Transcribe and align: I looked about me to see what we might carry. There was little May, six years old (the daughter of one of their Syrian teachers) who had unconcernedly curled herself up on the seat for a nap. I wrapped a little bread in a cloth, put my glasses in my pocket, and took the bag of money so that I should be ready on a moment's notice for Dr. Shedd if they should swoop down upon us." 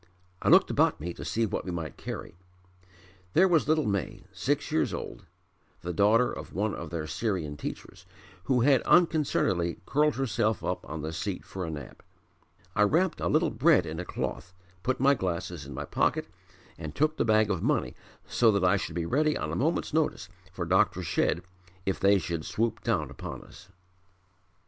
I 0.41 0.49
looked 0.49 0.71
about 0.71 0.99
me 0.99 1.13
to 1.13 1.23
see 1.23 1.45
what 1.45 1.63
we 1.63 1.69
might 1.69 1.95
carry. 1.95 2.33
There 3.33 3.47
was 3.47 3.67
little 3.67 3.85
May, 3.85 4.23
six 4.33 4.71
years 4.71 4.95
old 4.95 5.27
(the 5.81 5.93
daughter 5.93 6.33
of 6.33 6.53
one 6.53 6.73
of 6.73 6.89
their 6.89 7.05
Syrian 7.05 7.55
teachers) 7.55 8.07
who 8.45 8.61
had 8.61 8.81
unconcernedly 8.81 9.77
curled 9.85 10.15
herself 10.15 10.63
up 10.63 10.89
on 10.89 11.03
the 11.03 11.13
seat 11.13 11.45
for 11.45 11.63
a 11.65 11.69
nap. 11.69 12.01
I 12.75 12.81
wrapped 12.81 13.19
a 13.21 13.27
little 13.27 13.51
bread 13.51 13.85
in 13.85 13.99
a 13.99 14.03
cloth, 14.03 14.55
put 14.81 14.99
my 14.99 15.13
glasses 15.13 15.67
in 15.67 15.75
my 15.75 15.85
pocket, 15.85 16.27
and 16.79 16.95
took 16.95 17.17
the 17.17 17.23
bag 17.23 17.51
of 17.51 17.61
money 17.61 17.95
so 18.25 18.51
that 18.53 18.63
I 18.65 18.77
should 18.77 18.95
be 18.95 19.05
ready 19.05 19.37
on 19.37 19.51
a 19.51 19.55
moment's 19.55 19.93
notice 19.93 20.29
for 20.51 20.65
Dr. 20.65 21.03
Shedd 21.03 21.43
if 21.85 21.99
they 21.99 22.17
should 22.17 22.43
swoop 22.43 22.81
down 22.81 23.11
upon 23.11 23.43
us." 23.43 23.69